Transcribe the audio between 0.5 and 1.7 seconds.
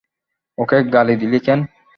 ওকে গালি দিলি কেন?